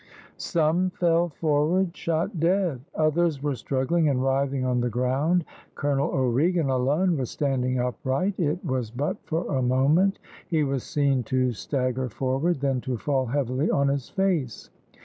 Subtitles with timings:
[0.37, 6.71] Some fell forward, shot dead; others were struggling and writhing on the ground; Colonel O'Regan
[6.71, 8.33] alone was standing upright.
[8.39, 10.17] It was but for a moment;
[10.47, 14.71] he was seen to stagger forward, then to fall heavily on his face.